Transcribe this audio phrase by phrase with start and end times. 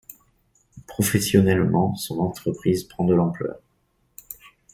[0.87, 3.59] Professionnellement, son entreprise prend de l'ampleur.